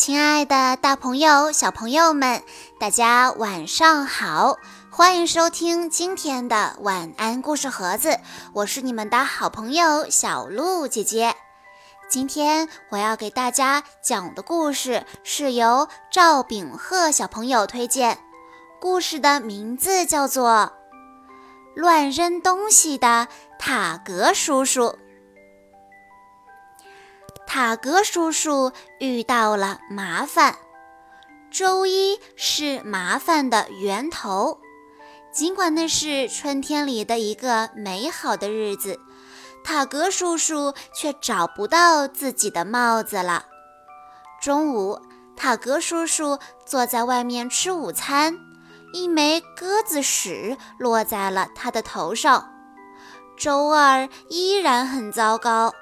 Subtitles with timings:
[0.00, 2.42] 亲爱的，大朋友、小朋友们，
[2.78, 4.56] 大家晚上好！
[4.90, 8.18] 欢迎收听今天的晚安故事盒子，
[8.54, 11.34] 我是你们的好朋友小鹿姐姐。
[12.08, 18.18] 今天我要给大家讲的故事是由赵炳赫小朋友推荐，
[18.80, 20.72] 故事的名字叫做
[21.78, 23.28] 《乱扔东西的
[23.58, 24.84] 塔格叔叔》。
[27.52, 30.54] 塔格叔叔遇到了麻烦。
[31.50, 34.60] 周一是麻烦的源头。
[35.32, 39.00] 尽管那是春天里的一个美好的日子，
[39.64, 43.46] 塔格叔叔却找不到自己的帽子了。
[44.40, 45.00] 中午，
[45.36, 48.38] 塔格叔叔坐在外面吃午餐，
[48.92, 52.48] 一枚鸽子屎落在了他的头上。
[53.36, 55.74] 周二依然很糟糕。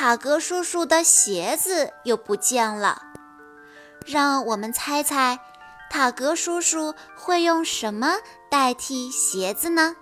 [0.00, 3.02] 塔格叔叔的鞋子又不见了，
[4.06, 5.40] 让我们猜猜，
[5.90, 9.96] 塔格叔叔会用什么代替鞋子呢？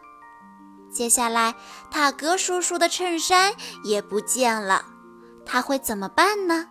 [0.93, 1.55] 接下来，
[1.91, 4.85] 塔格叔叔的衬衫也不见了，
[5.47, 6.69] 他会怎么办呢？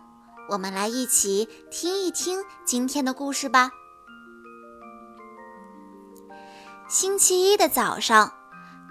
[0.50, 3.72] 我们来一起听一听今天的故事吧。
[6.88, 8.32] 星期一的早上，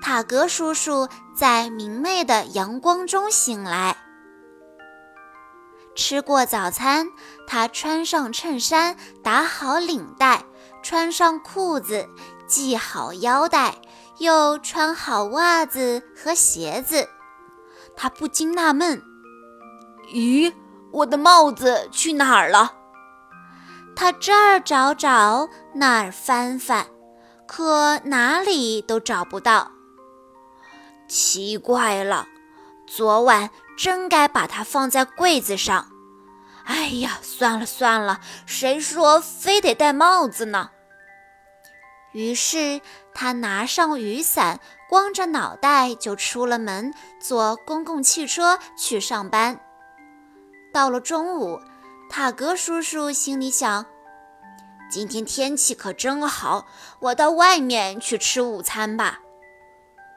[0.02, 3.96] 塔格叔叔在明媚的阳光中醒来。
[5.96, 7.08] 吃过早餐，
[7.48, 10.44] 他穿上衬衫，打好领带，
[10.84, 12.08] 穿上裤子，
[12.48, 13.76] 系好腰带，
[14.18, 17.08] 又穿好袜子和鞋子。
[17.96, 19.02] 他不禁纳闷
[20.14, 20.54] ：“咦，
[20.92, 22.74] 我的帽子去哪儿了？”
[23.96, 26.86] 他这儿找找，那儿翻翻，
[27.48, 29.72] 可哪里都找不到。
[31.08, 32.28] 奇怪了，
[32.86, 33.50] 昨晚。
[33.78, 35.90] 真该把它放在柜子上。
[36.66, 40.72] 哎呀，算了算了，谁说非得戴帽子呢？
[42.12, 42.82] 于是
[43.14, 44.60] 他拿上雨伞，
[44.90, 49.60] 光着脑袋就出了门，坐公共汽车去上班。
[50.74, 51.60] 到了中午，
[52.10, 53.86] 塔格叔叔心里想：
[54.90, 56.66] 今天天气可真好，
[57.00, 59.20] 我到外面去吃午餐吧。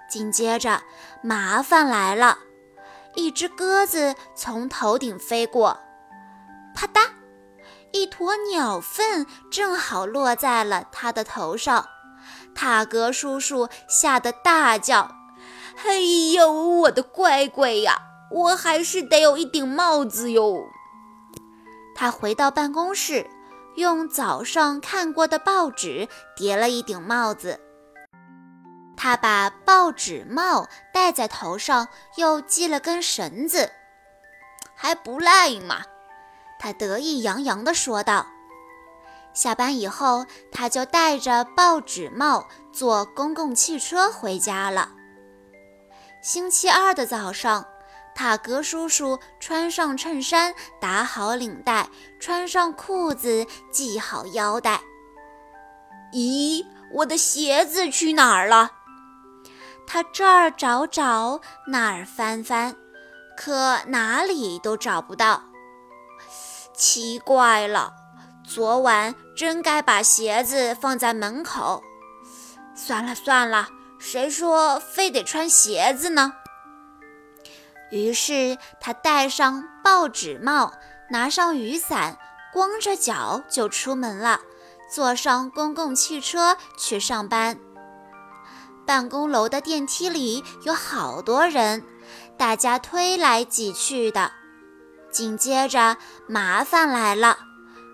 [0.09, 0.83] 紧接着，
[1.21, 2.39] 麻烦来了。
[3.19, 5.77] 一只鸽子从头顶飞过，
[6.73, 7.09] 啪嗒，
[7.91, 11.85] 一坨鸟粪正好落在了他的头上。
[12.55, 15.17] 塔格叔叔吓得大叫
[15.85, 15.99] ：“哎
[16.33, 17.99] 呦，我的乖乖呀！
[18.31, 20.63] 我还是得有一顶帽子哟！”
[21.97, 23.29] 他回到办公室，
[23.75, 27.59] 用早上看过的报纸叠了一顶帽子。
[29.01, 31.87] 他把报纸帽戴在头上，
[32.17, 33.71] 又系了根绳子，
[34.75, 35.85] 还不赖嘛！
[36.59, 38.27] 他得意洋洋地说道。
[39.33, 44.91] 下班以后，他就戴着报纸帽坐公共汽车回家了。
[46.21, 47.65] 星期二的早上，
[48.17, 51.89] 塔格叔叔穿上衬衫，打好领带，
[52.19, 54.81] 穿上裤子，系好腰带。
[56.13, 58.73] 咦，我的鞋子去哪儿了？
[59.91, 62.77] 他这儿找找，那儿翻翻，
[63.35, 65.43] 可哪里都找不到。
[66.75, 67.95] 奇怪了，
[68.47, 71.83] 昨晚真该把鞋子放在门口。
[72.75, 76.35] 算了算了，谁说非得穿鞋子呢？
[77.91, 80.75] 于是他戴上报纸帽，
[81.11, 82.19] 拿上雨伞，
[82.53, 84.43] 光着脚就出门了，
[84.93, 87.59] 坐上公共汽车去上班。
[88.89, 91.85] 办公楼的电梯里有好多人，
[92.39, 94.33] 大家推来挤去的。
[95.11, 97.37] 紧接着，麻烦来了，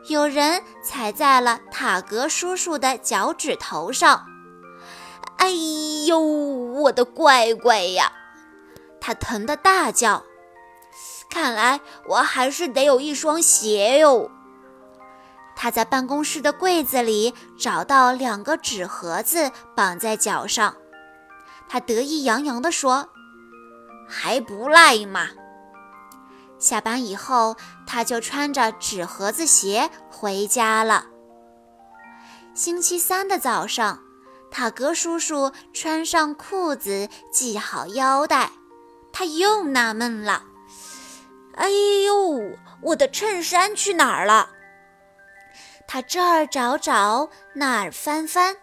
[0.07, 4.25] 有人踩在了塔格叔叔的脚趾头上。
[5.39, 5.51] 哎
[6.07, 8.13] 呦，我的乖乖呀！
[9.01, 10.23] 他疼得大叫。
[11.29, 14.31] 看来我还是得有一双鞋哟。
[15.57, 20.77] 他在办公室的柜子里找到两个纸盒子，绑在脚上。
[21.69, 23.09] 他得意洋洋地说
[24.09, 25.29] ：“还不赖嘛！”
[26.59, 27.57] 下班以后，
[27.87, 31.07] 他就穿着纸盒子鞋回家了。
[32.55, 34.01] 星期三的早上，
[34.51, 38.51] 塔格叔叔穿上裤子，系好腰带，
[39.13, 40.45] 他又纳闷了
[41.57, 41.69] ：“哎
[42.07, 42.41] 呦，
[42.81, 44.51] 我的衬衫去哪儿了？”
[45.87, 48.57] 他这儿找找，那儿翻翻，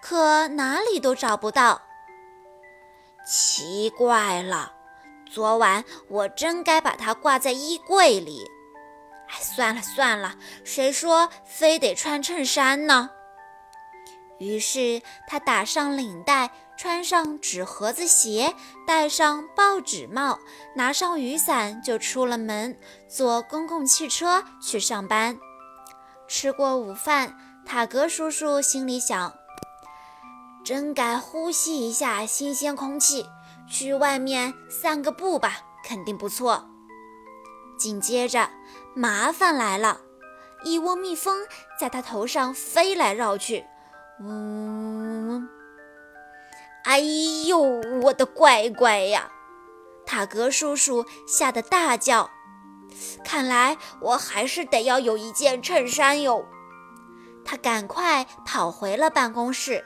[0.00, 1.82] 可哪里都找不到。
[3.24, 4.72] 奇怪了，
[5.30, 8.44] 昨晚我真该把它挂在衣柜里。
[9.28, 13.10] 哎，算了算了，谁说非得穿衬衫呢？
[14.38, 18.54] 于是他打上领带，穿上纸盒子鞋，
[18.86, 20.40] 戴上报纸帽，
[20.74, 22.76] 拿上雨伞，就出了门，
[23.08, 25.38] 坐公共汽车去上班。
[26.26, 29.32] 吃过午饭，塔格叔叔心里想：
[30.64, 33.26] 真该呼吸一下新鲜空气，
[33.68, 36.68] 去外面散个步吧，肯定不错。
[37.76, 38.48] 紧接着，
[38.94, 40.00] 麻烦来了，
[40.64, 41.46] 一窝蜜蜂
[41.78, 43.64] 在他头上飞来绕去。
[44.20, 45.48] 嗡！
[46.84, 47.00] 哎
[47.48, 47.58] 呦，
[48.02, 49.32] 我的乖乖呀！
[50.06, 52.30] 塔格叔叔吓得大叫
[53.24, 56.44] ：“看来我还是得要有一件衬衫哟！”
[57.44, 59.84] 他赶快跑回了办公室。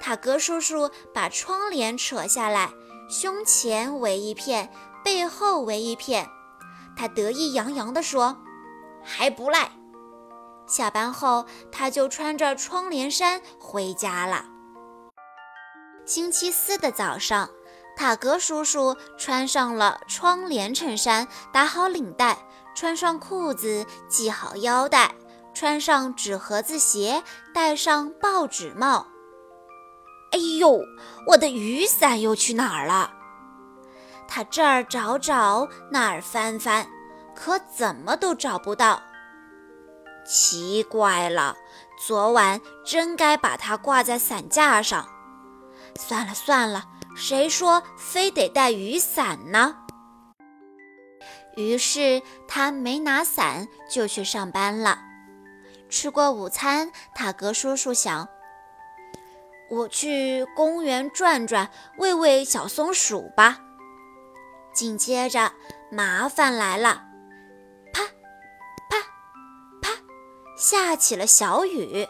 [0.00, 2.70] 塔格叔叔把窗帘扯下来，
[3.08, 4.70] 胸前围一片，
[5.04, 6.28] 背后围一片。
[6.96, 8.36] 他得意洋洋地说
[9.04, 9.70] ：“还不赖。”
[10.66, 14.46] 下班后，他就穿着窗帘衫回家了。
[16.04, 17.50] 星期四的早上，
[17.96, 22.38] 塔格叔叔穿上了窗帘衬衫，打好领带，
[22.74, 25.14] 穿上裤子，系好腰带，
[25.52, 27.22] 穿上纸盒子鞋，
[27.52, 29.06] 戴上报纸帽。
[30.32, 30.80] 哎呦，
[31.26, 33.12] 我的雨伞又去哪儿了？
[34.28, 36.86] 他这儿找找，那儿翻翻，
[37.34, 39.00] 可怎么都找不到。
[40.26, 41.56] 奇怪了，
[42.04, 45.08] 昨晚真该把它挂在伞架上。
[45.98, 46.84] 算了算了，
[47.16, 49.76] 谁说非得带雨伞呢？
[51.56, 54.98] 于是他没拿伞就去上班了。
[55.88, 58.28] 吃过午餐，塔格叔叔想：
[59.68, 63.58] 我去公园转转，喂喂小松鼠吧。
[64.72, 65.52] 紧接着，
[65.90, 67.02] 麻烦来了。
[67.92, 68.02] 啪
[68.88, 69.00] 啪
[69.80, 69.90] 啪
[70.56, 72.06] 下起了小雨，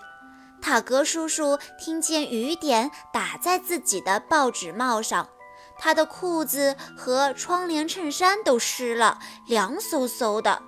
[0.60, 5.28] 塔格叔叔听见雨点打在自己的报纸帽上，
[5.78, 10.62] 他的裤子和窗帘衬衫都湿了，凉飕飕的。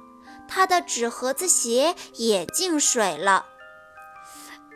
[0.49, 3.45] 他的纸盒子鞋也进水了。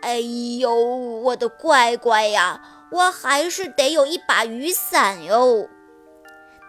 [0.03, 0.19] 哎
[0.59, 2.61] 呦，我的乖乖呀，
[2.91, 5.69] 我还是得有一把雨伞哟！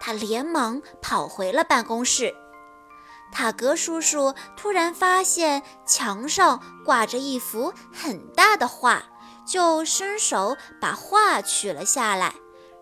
[0.00, 2.34] 他连忙跑回了办公室。
[3.32, 9.02] 塔格叔叔突然发现墙上挂着一幅很大的画，
[9.44, 12.32] 就伸手把画取了下来，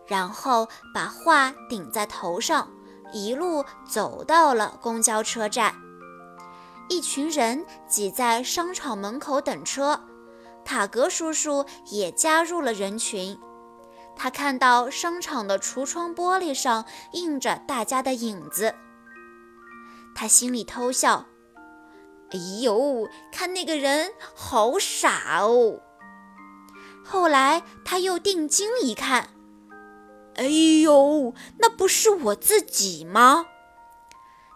[0.06, 2.70] 然后把画顶在头上，
[3.14, 5.75] 一路走到了公交车站。
[6.90, 9.98] 一群人挤在商场门口等车，
[10.64, 13.38] 塔格叔叔也加入了人群。
[14.14, 18.75] 他看到商场的橱窗玻璃上映着大家的影子。
[20.14, 21.26] 他心里偷笑
[22.31, 25.81] ：“哎呦，看那个人好傻哦！”
[27.05, 29.31] 后来他又定睛一看
[30.37, 33.47] ：“哎呦，那不是我自己吗？”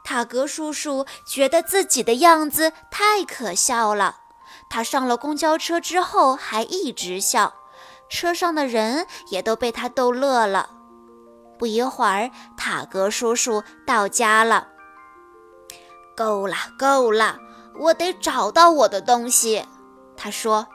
[0.04, 4.25] 塔格叔叔觉得自己的样子太可笑了。
[4.68, 7.54] 他上了公交车之后还一直笑，
[8.08, 10.70] 车上的人也都被他逗乐了。
[11.58, 14.68] 不一会儿，塔格叔叔到家了。
[16.16, 17.38] 够了，够了！
[17.78, 19.64] 我得找到我的东西。
[20.16, 20.66] 他说：“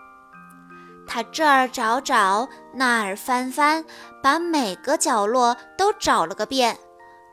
[1.08, 3.84] 他这儿找找，那儿翻翻，
[4.22, 6.78] 把每个角落都找了个遍，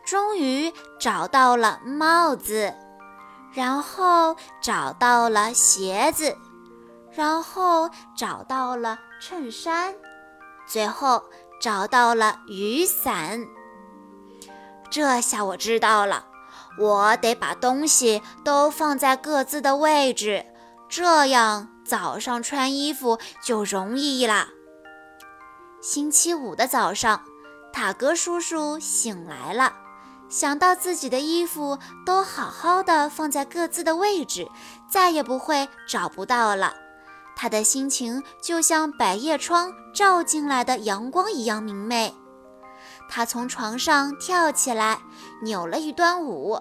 [0.06, 2.72] 终于找到了帽子，
[3.52, 6.34] 然后找到了鞋子，
[7.18, 9.92] 然后找到了衬衫，
[10.68, 11.20] 最后
[11.60, 13.44] 找到了雨伞。
[14.88, 16.26] 这下我知道了。”
[16.78, 20.46] 我得把东西都放在各自的位置，
[20.88, 24.46] 这样早上穿衣服就容易啦。
[25.82, 27.20] 星期五的早上，
[27.72, 29.74] 塔格叔叔醒来了，
[30.28, 34.48] 想到自己的衣服都好好的放在各自的位置，
[34.88, 36.72] 再也不会找不到了。
[37.40, 42.12] 他的心情就像百叶窗照进来的阳光一样明媚。
[43.08, 44.98] 他从床上跳起来，
[45.42, 46.58] 扭了一段舞，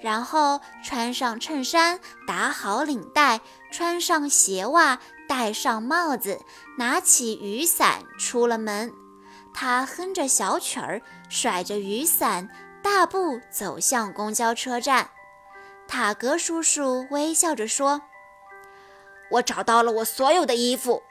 [0.00, 3.40] 然后穿上衬衫，打好领带，
[3.72, 6.38] 穿上鞋袜，戴上帽子，
[6.78, 8.92] 拿起雨伞，出了门。
[9.52, 12.48] 他哼着小曲儿，甩着雨伞，
[12.80, 15.10] 大步走向公交车站。
[15.88, 18.00] 塔格叔叔微笑着说
[19.30, 21.02] ：“我找到了我所有的衣服。”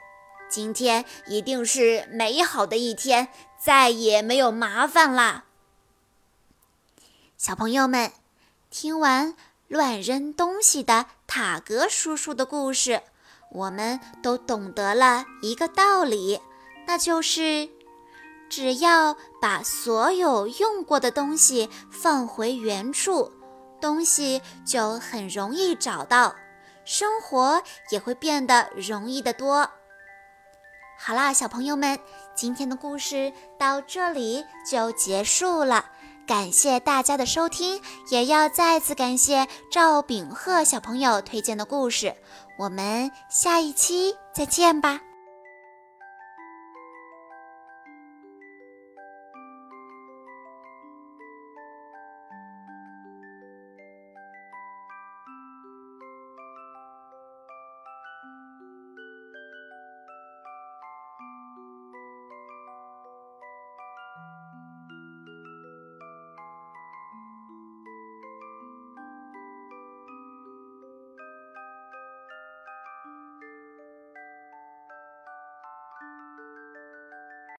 [0.50, 5.44] 今天一定是美好的一天，再也没有麻烦啦！
[7.36, 8.10] 小朋友们，
[8.68, 9.36] 听完
[9.68, 13.00] 乱扔东西的塔格叔叔的故事，
[13.52, 16.40] 我们都懂得了一个道理，
[16.84, 17.68] 那就是
[18.50, 23.30] 只要把所有用过的东西放回原处，
[23.80, 26.34] 东西就很容易找到，
[26.90, 29.70] 生活也会变得容易得多。
[30.98, 31.96] 好啦，小朋友们，
[32.34, 35.84] 今天的故事到这里就结束了。
[36.26, 37.80] 感谢大家的收听，
[38.10, 42.16] 也要再次感谢赵炳赫小朋友推荐的故事。
[42.58, 45.00] 我们下一期再见吧。